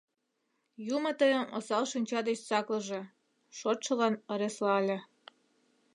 [0.95, 3.01] —Юмо тыйым осал шинча деч саклыже!—
[3.57, 4.97] шотшылан ыреслале.